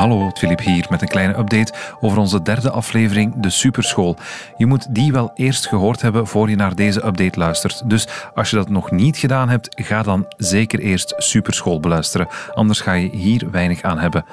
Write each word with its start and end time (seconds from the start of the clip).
Hallo, 0.00 0.30
Filip 0.34 0.60
hier 0.60 0.86
met 0.90 1.02
een 1.02 1.08
kleine 1.08 1.38
update 1.38 1.72
over 2.00 2.18
onze 2.18 2.42
derde 2.42 2.70
aflevering, 2.70 3.34
de 3.36 3.50
Superschool. 3.50 4.16
Je 4.56 4.66
moet 4.66 4.94
die 4.94 5.12
wel 5.12 5.30
eerst 5.34 5.66
gehoord 5.66 6.02
hebben 6.02 6.26
voor 6.26 6.50
je 6.50 6.56
naar 6.56 6.74
deze 6.74 7.06
update 7.06 7.38
luistert. 7.38 7.90
Dus 7.90 8.08
als 8.34 8.50
je 8.50 8.56
dat 8.56 8.68
nog 8.68 8.90
niet 8.90 9.16
gedaan 9.16 9.48
hebt, 9.48 9.68
ga 9.82 10.02
dan 10.02 10.26
zeker 10.36 10.78
eerst 10.78 11.14
Superschool 11.16 11.80
beluisteren. 11.80 12.28
Anders 12.54 12.80
ga 12.80 12.92
je 12.92 13.08
hier 13.16 13.50
weinig 13.50 13.82
aan 13.82 13.98
hebben. 13.98 14.24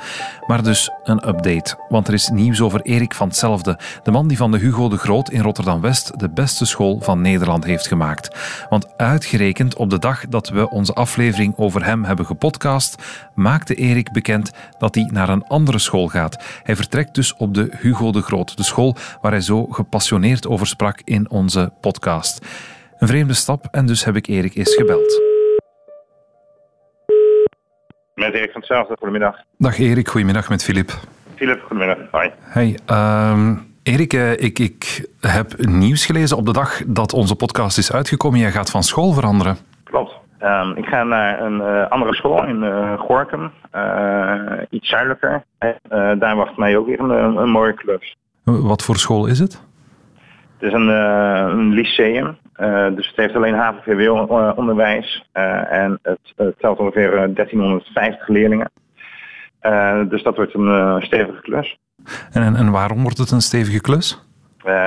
Maar 0.45 0.63
dus 0.63 0.91
een 1.03 1.27
update, 1.27 1.75
want 1.89 2.07
er 2.07 2.13
is 2.13 2.29
nieuws 2.29 2.61
over 2.61 2.81
Erik 2.81 3.13
van 3.13 3.27
Hetzelfde, 3.27 3.79
de 4.03 4.11
man 4.11 4.27
die 4.27 4.37
van 4.37 4.51
de 4.51 4.57
Hugo 4.57 4.89
de 4.89 4.97
Groot 4.97 5.29
in 5.29 5.41
Rotterdam-West 5.41 6.19
de 6.19 6.29
beste 6.29 6.65
school 6.65 6.99
van 7.01 7.21
Nederland 7.21 7.63
heeft 7.63 7.87
gemaakt. 7.87 8.35
Want 8.69 8.97
uitgerekend 8.97 9.75
op 9.75 9.89
de 9.89 9.99
dag 9.99 10.27
dat 10.29 10.49
we 10.49 10.69
onze 10.69 10.93
aflevering 10.93 11.53
over 11.57 11.85
hem 11.85 12.03
hebben 12.03 12.25
gepodcast, 12.25 13.03
maakte 13.33 13.75
Erik 13.75 14.11
bekend 14.11 14.51
dat 14.77 14.95
hij 14.95 15.09
naar 15.13 15.29
een 15.29 15.47
andere 15.57 15.79
school 15.79 16.07
gaat. 16.07 16.61
Hij 16.63 16.75
vertrekt 16.75 17.15
dus 17.15 17.35
op 17.35 17.53
de 17.53 17.67
Hugo 17.79 18.11
de 18.11 18.21
Groot, 18.21 18.57
de 18.57 18.63
school 18.63 18.95
waar 19.21 19.31
hij 19.31 19.41
zo 19.41 19.65
gepassioneerd 19.65 20.47
over 20.47 20.67
sprak 20.67 21.01
in 21.03 21.29
onze 21.29 21.71
podcast. 21.81 22.45
Een 22.97 23.07
vreemde 23.07 23.33
stap 23.33 23.67
en 23.71 23.85
dus 23.85 24.03
heb 24.05 24.15
ik 24.15 24.27
Erik 24.27 24.55
eens 24.55 24.75
gebeld. 24.75 25.21
Met 28.15 28.33
Erik 28.33 28.51
van 28.51 28.61
hetzelfde, 28.61 28.95
goedemiddag. 28.97 29.35
Dag 29.57 29.79
Erik, 29.79 30.07
goedemiddag 30.07 30.49
met 30.49 30.63
Filip. 30.63 30.91
Filip, 31.35 31.61
goedemiddag. 31.61 31.97
Hoi. 32.11 32.31
Hey, 32.39 32.79
ehm, 32.85 33.55
Erik, 33.83 34.13
eh, 34.13 34.31
ik, 34.31 34.59
ik 34.59 35.07
heb 35.21 35.65
nieuws 35.65 36.05
gelezen 36.05 36.37
op 36.37 36.45
de 36.45 36.53
dag 36.53 36.81
dat 36.87 37.13
onze 37.13 37.35
podcast 37.35 37.77
is 37.77 37.91
uitgekomen. 37.91 38.39
Jij 38.39 38.51
gaat 38.51 38.69
van 38.69 38.83
school 38.83 39.11
veranderen. 39.11 39.57
Klopt. 39.83 40.26
Ehm, 40.37 40.71
ik 40.71 40.85
ga 40.85 41.03
naar 41.03 41.41
een 41.41 41.61
eh, 41.61 41.89
andere 41.89 42.13
school 42.13 42.45
in 42.45 42.63
uh, 42.63 42.99
Gorkum, 42.99 43.51
iets 44.69 44.89
zuidelijker. 44.89 45.43
Daar 46.19 46.35
wacht 46.35 46.57
mij 46.57 46.77
ook 46.77 46.85
weer 46.87 46.99
een, 46.99 47.37
een 47.37 47.49
mooie 47.49 47.73
klus. 47.73 48.15
Wat 48.43 48.83
voor 48.83 48.95
school 48.95 49.25
is 49.25 49.39
het? 49.39 49.65
Het 50.57 50.67
is 50.67 50.73
een, 50.73 50.87
een 50.87 51.69
lyceum, 51.69 52.37
dus 52.95 53.07
het 53.07 53.15
heeft 53.15 53.35
alleen 53.35 53.53
HAVO-onderwijs 53.53 55.29
en 55.69 55.99
het, 56.01 56.19
het 56.35 56.59
telt 56.59 56.79
ongeveer 56.79 57.11
1350 57.11 58.27
leerlingen. 58.27 58.71
dus 60.09 60.23
dat 60.23 60.35
wordt 60.35 60.53
een 60.53 61.01
stevige 61.01 61.41
klus. 61.41 61.77
En, 62.31 62.55
en 62.55 62.71
waarom 62.71 63.01
wordt 63.01 63.17
het 63.17 63.31
een 63.31 63.41
stevige 63.41 63.81
klus? 63.81 64.25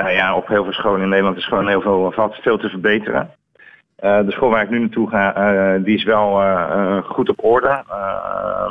ja, 0.09 0.35
op 0.35 0.47
heel 0.47 0.63
veel 0.63 0.73
scholen 0.73 1.01
in 1.01 1.09
Nederland 1.09 1.37
is 1.37 1.47
gewoon 1.47 1.67
heel 1.67 1.81
veel, 1.81 2.11
valt 2.11 2.35
veel 2.35 2.57
te 2.57 2.69
verbeteren. 2.69 3.29
Uh, 4.01 4.25
de 4.25 4.31
school 4.31 4.49
waar 4.49 4.63
ik 4.63 4.69
nu 4.69 4.79
naartoe 4.79 5.09
ga, 5.09 5.53
uh, 5.75 5.83
die 5.83 5.95
is 5.95 6.03
wel 6.03 6.41
uh, 6.41 6.97
goed 7.03 7.29
op 7.29 7.43
orde. 7.43 7.83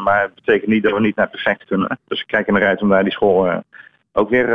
maar 0.04 0.22
het 0.22 0.34
betekent 0.34 0.70
niet 0.70 0.82
dat 0.82 0.92
we 0.92 1.00
niet 1.00 1.16
naar 1.16 1.28
perfect 1.28 1.64
kunnen. 1.64 1.98
Dus 2.08 2.20
ik 2.20 2.26
kijk 2.26 2.46
in 2.46 2.54
de 2.54 2.60
uit 2.60 2.82
om 2.82 2.88
daar 2.88 3.02
die 3.02 3.12
school 3.12 3.62
ook 4.12 4.30
weer 4.30 4.46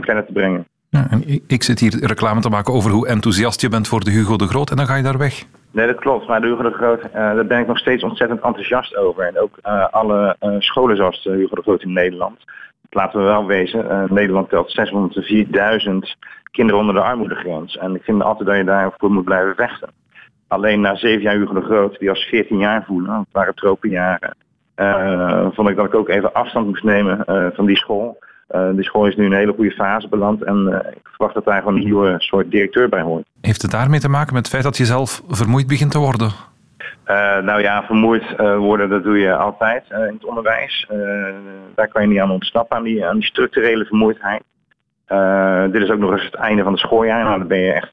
verder 0.00 0.26
te 0.26 0.32
brengen. 0.32 0.66
Ja, 0.88 1.06
en 1.10 1.40
ik 1.46 1.62
zit 1.62 1.78
hier 1.78 2.06
reclame 2.06 2.40
te 2.40 2.48
maken 2.48 2.74
over 2.74 2.90
hoe 2.90 3.06
enthousiast 3.06 3.60
je 3.60 3.68
bent 3.68 3.88
voor 3.88 4.04
de 4.04 4.10
Hugo 4.10 4.36
de 4.36 4.46
Groot 4.46 4.70
en 4.70 4.76
dan 4.76 4.86
ga 4.86 4.96
je 4.96 5.02
daar 5.02 5.18
weg. 5.18 5.44
Nee, 5.70 5.86
dat 5.86 6.00
klopt. 6.00 6.28
Maar 6.28 6.40
de 6.40 6.46
Hugo 6.46 6.62
de 6.62 6.70
Groot, 6.72 7.02
daar 7.12 7.46
ben 7.46 7.58
ik 7.60 7.66
nog 7.66 7.78
steeds 7.78 8.02
ontzettend 8.02 8.40
enthousiast 8.40 8.96
over. 8.96 9.26
En 9.26 9.38
ook 9.38 9.58
alle 9.90 10.36
scholen 10.58 10.96
zoals 10.96 11.22
de 11.22 11.30
Hugo 11.30 11.54
de 11.54 11.62
Groot 11.62 11.82
in 11.82 11.92
Nederland. 11.92 12.38
Laten 12.90 13.18
we 13.18 13.24
wel 13.24 13.46
wezen, 13.46 14.06
Nederland 14.10 14.48
telt 14.48 14.80
604.000 15.88 15.92
kinderen 16.50 16.80
onder 16.80 16.94
de 16.94 17.00
armoedegrens. 17.00 17.76
En 17.76 17.94
ik 17.94 18.02
vind 18.02 18.22
altijd 18.22 18.48
dat 18.48 18.56
je 18.56 18.64
daarvoor 18.64 19.10
moet 19.10 19.24
blijven 19.24 19.54
vechten. 19.54 19.88
Alleen 20.52 20.80
na 20.80 20.96
zeven 20.96 21.22
jaar 21.22 21.34
Hugo 21.34 21.54
de 21.54 21.60
Groot, 21.60 21.98
die 21.98 22.10
als 22.10 22.24
14 22.24 22.58
jaar 22.58 22.84
voelen, 22.84 23.18
het 23.18 23.26
waren 23.32 23.54
tropenjaren, 23.54 24.34
uh, 24.76 25.46
vond 25.52 25.68
ik 25.68 25.76
dat 25.76 25.84
ik 25.84 25.94
ook 25.94 26.08
even 26.08 26.32
afstand 26.32 26.66
moest 26.66 26.82
nemen 26.82 27.24
uh, 27.28 27.46
van 27.52 27.66
die 27.66 27.76
school. 27.76 28.18
Uh, 28.50 28.70
die 28.72 28.84
school 28.84 29.06
is 29.06 29.16
nu 29.16 29.24
in 29.24 29.32
een 29.32 29.38
hele 29.38 29.52
goede 29.52 29.70
fase 29.70 30.08
beland 30.08 30.42
en 30.42 30.82
ik 30.94 31.08
verwacht 31.08 31.34
dat 31.34 31.44
daar 31.44 31.58
gewoon 31.58 31.74
een 31.74 31.84
nieuwe 31.84 32.14
soort 32.18 32.50
directeur 32.50 32.88
bij 32.88 33.00
hoort. 33.00 33.24
Heeft 33.40 33.62
het 33.62 33.70
daarmee 33.70 34.00
te 34.00 34.08
maken 34.08 34.34
met 34.34 34.42
het 34.42 34.52
feit 34.52 34.62
dat 34.62 34.76
je 34.76 34.84
zelf 34.84 35.22
vermoeid 35.28 35.66
begint 35.66 35.90
te 35.90 35.98
worden? 35.98 36.30
nou 37.42 37.60
ja, 37.60 37.82
vermoeid 37.82 38.36
worden, 38.56 38.88
dat 38.88 39.02
doe 39.02 39.18
je 39.18 39.36
altijd 39.36 39.84
in 39.90 40.14
het 40.14 40.24
onderwijs. 40.24 40.86
daar 41.74 41.88
kan 41.88 42.02
je 42.02 42.08
niet 42.08 42.20
aan 42.20 42.30
ontsnappen, 42.30 42.76
aan 42.76 42.82
die, 42.82 43.06
aan 43.06 43.16
die 43.16 43.24
structurele 43.24 43.84
vermoeidheid. 43.84 44.42
dit 45.72 45.82
is 45.82 45.90
ook 45.90 45.98
nog 45.98 46.12
eens 46.12 46.24
het 46.24 46.34
einde 46.34 46.62
van 46.62 46.72
het 46.72 46.80
schooljaar, 46.80 47.24
nou, 47.24 47.38
dan 47.38 47.48
ben 47.48 47.58
je 47.58 47.72
echt 47.72 47.92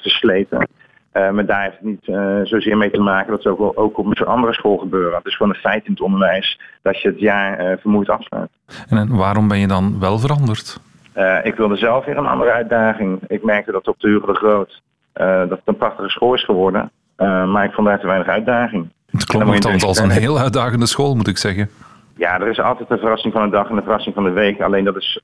versleten. 0.00 0.68
Uh, 1.14 1.30
maar 1.30 1.46
daar 1.46 1.62
heeft 1.62 1.74
het 1.74 1.84
niet 1.84 2.06
uh, 2.06 2.40
zozeer 2.42 2.76
mee 2.76 2.90
te 2.90 3.00
maken. 3.00 3.30
Dat 3.30 3.38
is 3.38 3.46
ook, 3.46 3.78
ook 3.78 3.98
op 3.98 4.16
zo'n 4.16 4.26
andere 4.26 4.52
school 4.52 4.76
gebeuren. 4.76 5.16
Het 5.16 5.26
is 5.26 5.36
gewoon 5.36 5.54
een 5.54 5.60
feit 5.60 5.84
in 5.84 5.92
het 5.92 6.00
onderwijs 6.00 6.60
dat 6.82 7.00
je 7.00 7.08
het 7.08 7.20
jaar 7.20 7.70
uh, 7.70 7.76
vermoeid 7.80 8.08
afsluit. 8.08 8.50
En 8.88 9.16
waarom 9.16 9.48
ben 9.48 9.58
je 9.58 9.66
dan 9.66 10.00
wel 10.00 10.18
veranderd? 10.18 10.80
ik 11.42 11.54
wilde 11.54 11.76
zelf 11.76 12.04
weer 12.04 12.16
een 12.16 12.26
andere 12.26 12.50
uitdaging. 12.50 13.20
Ik 13.26 13.44
merkte 13.44 13.72
dat 13.72 13.88
op 13.88 14.00
de 14.00 14.08
Hugo 14.08 14.26
de 14.26 14.34
Groot 14.34 14.82
dat 15.12 15.50
het 15.50 15.60
een 15.64 15.76
prachtige 15.76 16.08
school 16.08 16.34
is 16.34 16.44
geworden. 16.44 16.90
maar 17.16 17.64
ik 17.64 17.72
vond 17.72 17.86
daar 17.86 18.00
te 18.00 18.06
weinig 18.06 18.28
uitdaging. 18.28 18.88
Het 19.10 19.24
klonk 19.24 19.46
althans 19.46 19.84
als 19.84 19.98
een 19.98 20.10
heel 20.10 20.38
uitdagende 20.38 20.86
school, 20.86 21.14
moet 21.14 21.28
ik 21.28 21.38
zeggen. 21.38 21.70
Ja, 22.16 22.40
er 22.40 22.48
is 22.48 22.60
altijd 22.60 22.90
een 22.90 22.98
verrassing 22.98 23.32
van 23.32 23.44
de 23.44 23.50
dag 23.50 23.68
en 23.68 23.76
een 23.76 23.82
verrassing 23.82 24.14
van 24.14 24.24
de 24.24 24.30
week. 24.30 24.60
Alleen 24.60 24.84
dat 24.84 24.96
is 24.96 25.20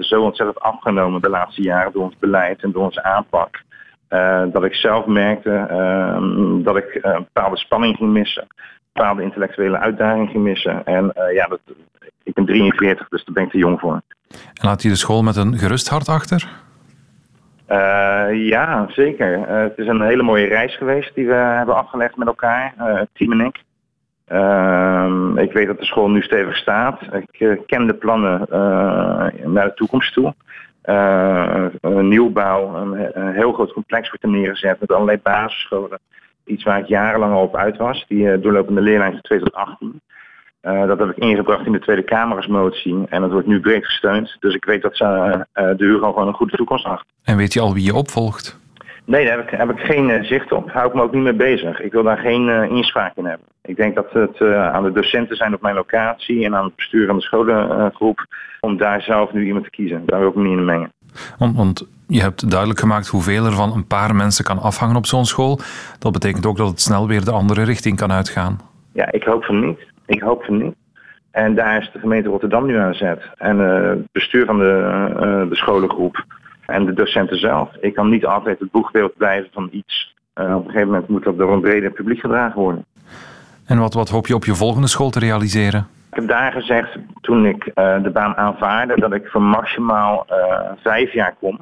zo 0.00 0.22
ontzettend 0.22 0.60
afgenomen 0.60 1.20
de 1.20 1.28
laatste 1.28 1.62
jaren 1.62 1.92
door 1.92 2.02
ons 2.02 2.18
beleid 2.18 2.62
en 2.62 2.72
door 2.72 2.84
onze 2.84 3.02
aanpak. 3.02 3.62
Uh, 4.10 4.42
dat 4.52 4.64
ik 4.64 4.74
zelf 4.74 5.06
merkte 5.06 5.66
uh, 5.70 6.64
dat 6.64 6.76
ik 6.76 7.00
uh, 7.02 7.14
bepaalde 7.14 7.56
spanning 7.56 7.96
ging 7.96 8.10
missen. 8.10 8.46
Bepaalde 8.92 9.22
intellectuele 9.22 9.78
uitdaging 9.78 10.30
ging 10.30 10.44
missen. 10.44 10.84
En 10.84 11.12
ja, 11.32 11.46
dat, 11.46 11.60
ik 12.22 12.34
ben 12.34 12.46
43, 12.46 13.08
dus 13.08 13.24
daar 13.24 13.34
ben 13.34 13.44
ik 13.44 13.50
te 13.50 13.58
jong 13.58 13.80
voor. 13.80 14.00
En 14.30 14.66
laat 14.66 14.82
je 14.82 14.88
de 14.88 14.96
school 14.96 15.22
met 15.22 15.36
een 15.36 15.58
gerust 15.58 15.88
hart 15.88 16.08
achter? 16.08 16.48
ja, 18.32 18.86
zeker. 18.88 19.48
het 19.48 19.78
is 19.78 19.86
een 19.86 20.02
hele 20.02 20.22
mooie 20.22 20.46
reis 20.46 20.76
geweest 20.76 21.14
die 21.14 21.26
we 21.26 21.34
hebben 21.34 21.76
afgelegd 21.76 22.16
met 22.16 22.28
elkaar, 22.28 22.72
het 22.76 23.08
team 23.12 23.32
en 23.32 23.40
ik. 23.40 23.62
Ehm, 24.26 25.38
ik 25.38 25.52
weet 25.52 25.66
dat 25.66 25.78
de 25.78 25.84
school 25.84 26.10
nu 26.10 26.22
stevig 26.22 26.56
staat. 26.56 27.00
Ik 27.30 27.60
ken 27.66 27.86
de 27.86 27.94
plannen 27.94 28.46
naar 29.44 29.66
de 29.66 29.74
toekomst 29.74 30.12
toe. 30.12 30.34
Uh, 30.84 31.66
een 31.80 32.08
nieuwbouw, 32.08 32.74
een, 32.74 33.18
een, 33.18 33.32
heel 33.32 33.52
groot 33.52 33.72
complex 33.72 34.08
wordt 34.08 34.24
er 34.24 34.30
neergezet 34.30 34.80
met 34.80 34.92
allerlei 34.92 35.18
basisscholen. 35.22 35.98
Iets 36.44 36.64
waar 36.64 36.78
ik 36.78 36.86
jarenlang 36.86 37.32
al 37.32 37.42
op 37.42 37.56
uit 37.56 37.76
was, 37.76 38.04
die 38.08 38.24
uh, 38.24 38.42
doorlopende 38.42 38.80
leerlijn 38.80 39.12
van 39.12 39.20
2018. 39.20 40.00
Uh, 40.62 40.86
dat 40.86 40.98
heb 40.98 41.10
ik 41.10 41.16
ingebracht 41.16 41.66
in 41.66 41.72
de 41.72 41.78
Tweede 41.78 42.02
Kamer 42.02 42.46
motie 42.50 43.06
en 43.08 43.20
dat 43.20 43.30
wordt 43.30 43.46
nu 43.46 43.60
breed 43.60 43.84
gesteund. 43.84 44.36
Dus 44.40 44.54
ik 44.54 44.64
weet 44.64 44.82
dat 44.82 44.96
ze, 44.96 45.46
de 45.52 45.74
Hugo 45.84 46.12
gewoon 46.12 46.28
een 46.28 46.34
goede 46.34 46.56
toekomst 46.56 46.84
achter. 46.84 47.06
En 47.24 47.36
weet 47.36 47.52
je 47.52 47.60
al 47.60 47.74
wie 47.74 47.84
je 47.84 47.94
opvolgt? 47.94 48.59
Nee, 49.10 49.26
daar 49.26 49.36
heb 49.36 49.52
ik, 49.52 49.58
heb 49.58 49.70
ik 49.70 49.78
geen 49.78 50.24
zicht 50.24 50.52
op. 50.52 50.70
Hou 50.70 50.88
ik 50.88 50.94
me 50.94 51.02
ook 51.02 51.12
niet 51.12 51.22
mee 51.22 51.32
bezig. 51.32 51.80
Ik 51.80 51.92
wil 51.92 52.02
daar 52.02 52.18
geen 52.18 52.70
inspraak 52.70 53.16
in 53.16 53.24
hebben. 53.24 53.46
Ik 53.62 53.76
denk 53.76 53.94
dat 53.94 54.12
het 54.12 54.40
aan 54.40 54.82
de 54.82 54.92
docenten 54.92 55.36
zijn 55.36 55.54
op 55.54 55.60
mijn 55.60 55.74
locatie 55.74 56.44
en 56.44 56.56
aan 56.56 56.64
het 56.64 56.76
bestuur 56.76 57.06
van 57.06 57.16
de 57.16 57.22
scholengroep 57.22 58.26
om 58.60 58.76
daar 58.76 59.02
zelf 59.02 59.32
nu 59.32 59.46
iemand 59.46 59.64
te 59.64 59.70
kiezen. 59.70 60.02
Daar 60.06 60.20
wil 60.20 60.28
ik 60.28 60.34
me 60.34 60.42
niet 60.42 60.58
in 60.58 60.64
mengen. 60.64 60.92
Want, 61.38 61.56
want, 61.56 61.86
je 62.06 62.20
hebt 62.20 62.50
duidelijk 62.50 62.80
gemaakt 62.80 63.06
hoeveel 63.06 63.44
er 63.44 63.52
van 63.52 63.72
een 63.72 63.86
paar 63.86 64.14
mensen 64.14 64.44
kan 64.44 64.58
afhangen 64.58 64.96
op 64.96 65.06
zo'n 65.06 65.24
school. 65.24 65.60
Dat 65.98 66.12
betekent 66.12 66.46
ook 66.46 66.56
dat 66.56 66.68
het 66.68 66.80
snel 66.80 67.08
weer 67.08 67.24
de 67.24 67.30
andere 67.30 67.62
richting 67.62 67.96
kan 67.96 68.12
uitgaan. 68.12 68.58
Ja, 68.92 69.12
ik 69.12 69.24
hoop 69.24 69.44
van 69.44 69.66
niet. 69.66 69.80
Ik 70.06 70.20
hoop 70.20 70.44
van 70.44 70.62
niet. 70.62 70.74
En 71.30 71.54
daar 71.54 71.80
is 71.80 71.90
de 71.92 71.98
gemeente 71.98 72.28
Rotterdam 72.28 72.66
nu 72.66 72.76
aan 72.76 72.94
zet. 72.94 73.22
En 73.36 73.58
uh, 73.58 73.88
het 73.88 74.12
bestuur 74.12 74.46
van 74.46 74.58
de, 74.58 75.46
de 75.48 75.56
scholengroep 75.56 76.24
en 76.70 76.84
de 76.84 76.92
docenten 76.92 77.38
zelf. 77.38 77.76
Ik 77.80 77.94
kan 77.94 78.08
niet 78.08 78.26
altijd 78.26 78.58
het 78.58 78.70
boegbeeld 78.70 79.16
blijven 79.16 79.50
van 79.52 79.68
iets. 79.72 80.14
Uh, 80.34 80.54
op 80.56 80.64
een 80.64 80.70
gegeven 80.70 80.86
moment 80.86 81.08
moet 81.08 81.24
dat 81.24 81.38
door 81.38 81.52
een 81.52 81.60
breder 81.60 81.90
publiek 81.90 82.20
gedragen 82.20 82.60
worden. 82.60 82.84
En 83.66 83.78
wat, 83.78 83.94
wat 83.94 84.08
hoop 84.08 84.26
je 84.26 84.34
op 84.34 84.44
je 84.44 84.54
volgende 84.54 84.88
school 84.88 85.10
te 85.10 85.18
realiseren? 85.18 85.86
Ik 86.10 86.16
heb 86.16 86.28
daar 86.28 86.52
gezegd 86.52 86.96
toen 87.20 87.46
ik 87.46 87.66
uh, 87.66 88.02
de 88.02 88.10
baan 88.10 88.36
aanvaarde 88.36 89.00
dat 89.00 89.12
ik 89.12 89.26
voor 89.26 89.42
maximaal 89.42 90.26
uh, 90.30 90.70
vijf 90.82 91.12
jaar 91.12 91.34
kom. 91.40 91.58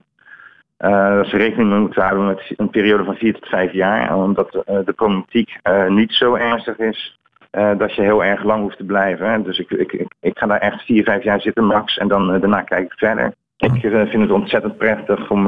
Uh, 0.79 1.15
dat 1.15 1.27
ze 1.27 1.37
rekening 1.37 1.71
mee 1.71 1.79
moeten 1.79 2.03
houden 2.03 2.27
met 2.27 2.53
een 2.57 2.71
periode 2.71 3.05
van 3.05 3.15
vier 3.15 3.33
tot 3.33 3.49
vijf 3.49 3.73
jaar. 3.73 4.17
Omdat 4.17 4.53
de 4.53 4.93
problematiek 4.97 5.59
niet 5.89 6.13
zo 6.13 6.35
ernstig 6.35 6.79
is 6.79 7.19
dat 7.51 7.95
je 7.95 8.03
heel 8.03 8.25
erg 8.25 8.43
lang 8.43 8.63
hoeft 8.63 8.77
te 8.77 8.85
blijven. 8.85 9.31
Hè. 9.31 9.43
Dus 9.43 9.59
ik, 9.59 9.71
ik, 9.71 9.93
ik, 9.93 10.15
ik, 10.21 10.39
ga 10.39 10.47
daar 10.47 10.59
echt 10.61 10.85
vier, 10.85 11.05
vijf 11.05 11.23
jaar 11.23 11.41
zitten 11.41 11.65
max 11.65 11.99
en 11.99 12.09
dan 12.09 12.27
daarna 12.27 12.63
kijk 12.63 12.85
ik 12.85 12.99
verder. 12.99 13.33
Ik 13.59 13.81
vind 13.81 14.23
het 14.23 14.31
ontzettend 14.31 14.77
prettig 14.77 15.31
om 15.31 15.45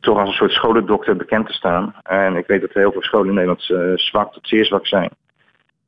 toch 0.00 0.18
als 0.18 0.28
een 0.28 0.34
soort 0.34 0.52
scholendokter 0.52 1.16
bekend 1.16 1.46
te 1.46 1.52
staan. 1.52 1.94
En 2.02 2.36
ik 2.36 2.46
weet 2.46 2.60
dat 2.60 2.72
heel 2.72 2.92
veel 2.92 3.02
scholen 3.02 3.28
in 3.28 3.34
Nederland 3.34 3.62
zwak 4.00 4.32
tot 4.32 4.48
zeer 4.48 4.64
zwak 4.64 4.86
zijn. 4.86 5.10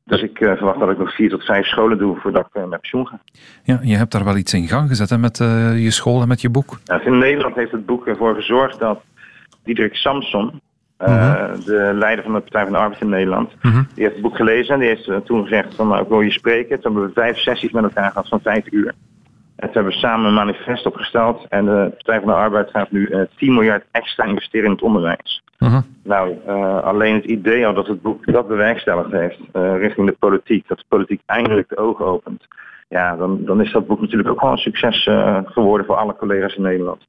Dus 0.04 0.22
ik 0.22 0.36
verwacht 0.38 0.78
dat 0.78 0.90
ik 0.90 0.98
nog 0.98 1.14
vier 1.14 1.30
tot 1.30 1.44
vijf 1.44 1.66
scholen 1.66 1.98
doe 1.98 2.16
voordat 2.16 2.46
ik 2.52 2.66
met 2.66 2.80
pensioen 2.80 3.06
ga. 3.06 3.20
Ja, 3.62 3.78
je 3.82 3.96
hebt 3.96 4.12
daar 4.12 4.24
wel 4.24 4.36
iets 4.36 4.54
in 4.54 4.68
gang 4.68 4.88
gezet 4.88 5.10
hè, 5.10 5.18
met 5.18 5.36
je 5.76 5.90
school 5.90 6.22
en 6.22 6.28
met 6.28 6.40
je 6.40 6.50
boek. 6.50 6.80
Ja, 6.84 7.00
in 7.00 7.18
Nederland 7.18 7.54
heeft 7.54 7.72
het 7.72 7.86
boek 7.86 8.06
ervoor 8.06 8.34
gezorgd 8.34 8.78
dat 8.78 9.02
Diederik 9.64 9.94
Samson, 9.94 10.60
mhm. 10.98 11.60
de 11.64 11.90
leider 11.94 12.24
van 12.24 12.34
de 12.34 12.40
Partij 12.40 12.62
van 12.62 12.72
de 12.72 12.78
Arbeid 12.78 13.00
in 13.00 13.08
Nederland. 13.08 13.54
Mhm. 13.62 13.82
Die 13.94 14.02
heeft 14.02 14.14
het 14.14 14.22
boek 14.22 14.36
gelezen 14.36 14.74
en 14.74 14.80
die 14.80 14.88
heeft 14.88 15.26
toen 15.26 15.42
gezegd 15.42 15.74
van 15.74 15.88
nou, 15.88 16.02
ik 16.02 16.08
wil 16.08 16.20
je 16.20 16.30
spreken. 16.30 16.80
Toen 16.80 16.92
hebben 16.92 17.14
we 17.14 17.20
vijf 17.20 17.36
sessies 17.36 17.72
met 17.72 17.82
elkaar 17.82 18.10
gehad 18.10 18.28
van 18.28 18.40
vijf 18.40 18.64
uur. 18.70 18.94
En 19.60 19.66
toen 19.66 19.74
hebben 19.74 19.92
we 19.92 19.98
samen 19.98 20.26
een 20.26 20.34
manifest 20.34 20.86
opgesteld. 20.86 21.46
En 21.48 21.64
de 21.64 21.90
Partij 21.90 22.18
van 22.18 22.28
de 22.28 22.34
Arbeid 22.34 22.70
gaat 22.70 22.90
nu 22.90 23.26
10 23.36 23.54
miljard 23.54 23.84
extra 23.90 24.24
investeren 24.24 24.66
in 24.66 24.72
het 24.72 24.82
onderwijs. 24.82 25.42
Mhm. 25.58 25.80
Nou, 26.02 26.48
alleen 26.82 27.14
het 27.14 27.24
idee 27.24 27.66
al 27.66 27.74
dat 27.74 27.86
het 27.86 28.02
boek 28.02 28.32
dat 28.32 28.48
bewerkstelligd 28.48 29.10
heeft 29.10 29.38
richting 29.52 30.06
de 30.06 30.16
politiek. 30.18 30.68
Dat 30.68 30.78
de 30.78 30.84
politiek 30.88 31.22
eindelijk 31.26 31.68
de 31.68 31.76
ogen 31.76 32.04
opent 32.04 32.46
ja, 32.88 33.16
dan, 33.16 33.44
dan 33.44 33.60
is 33.60 33.72
dat 33.72 33.86
boek 33.86 34.00
natuurlijk 34.00 34.28
ook 34.28 34.40
wel 34.40 34.50
een 34.50 34.58
succes 34.58 35.08
geworden 35.44 35.86
voor 35.86 35.96
alle 35.96 36.16
collega's 36.16 36.54
in 36.54 36.62
Nederland. 36.62 37.06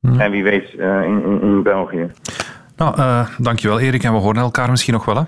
Mhm. 0.00 0.20
En 0.20 0.30
wie 0.30 0.42
weet 0.42 0.72
in, 0.72 1.22
in, 1.24 1.40
in, 1.42 1.62
België. 1.62 2.10
Nou, 2.76 2.96
dankjewel 3.38 3.80
Erik 3.80 4.02
en 4.02 4.12
we 4.12 4.18
horen 4.18 4.42
elkaar 4.42 4.70
misschien 4.70 4.92
nog 4.92 5.04
wel 5.04 5.16
hè? 5.16 5.22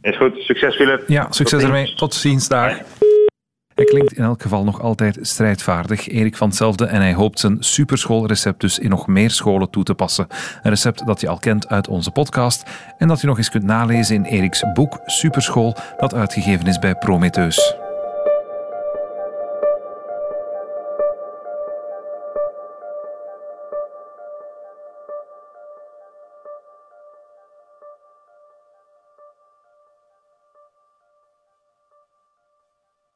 Is 0.00 0.16
goed, 0.16 0.36
succes 0.36 0.76
Philip. 0.76 1.02
Ja, 1.06 1.26
succes 1.30 1.62
ermee. 1.62 1.94
Tot 1.94 2.14
ziens, 2.14 2.48
daar. 2.48 2.82
Hij 3.78 3.86
klinkt 3.86 4.12
in 4.12 4.24
elk 4.24 4.42
geval 4.42 4.64
nog 4.64 4.80
altijd 4.80 5.18
strijdvaardig, 5.20 6.08
Erik 6.08 6.36
van 6.36 6.48
hetzelfde, 6.48 6.86
en 6.86 7.00
hij 7.00 7.14
hoopt 7.14 7.38
zijn 7.38 7.56
superschoolrecept 7.60 8.60
dus 8.60 8.78
in 8.78 8.90
nog 8.90 9.06
meer 9.06 9.30
scholen 9.30 9.70
toe 9.70 9.84
te 9.84 9.94
passen. 9.94 10.26
Een 10.62 10.70
recept 10.70 11.06
dat 11.06 11.20
je 11.20 11.28
al 11.28 11.38
kent 11.38 11.68
uit 11.68 11.88
onze 11.88 12.10
podcast 12.10 12.62
en 12.98 13.08
dat 13.08 13.20
je 13.20 13.26
nog 13.26 13.36
eens 13.36 13.50
kunt 13.50 13.64
nalezen 13.64 14.14
in 14.14 14.24
Eriks 14.24 14.64
boek 14.74 15.00
Superschool, 15.06 15.76
dat 15.98 16.14
uitgegeven 16.14 16.66
is 16.66 16.78
bij 16.78 16.94
Prometheus. 16.94 17.87